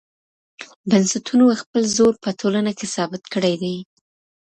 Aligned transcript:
بنسټونو 0.89 1.45
خپل 1.61 1.83
زور 1.97 2.13
په 2.23 2.29
ټولنه 2.39 2.71
کي 2.79 2.87
ثابت 2.95 3.23
کړی 3.33 3.53
دی. 3.61 3.75